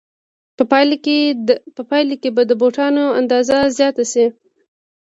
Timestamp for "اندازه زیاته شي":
3.19-4.25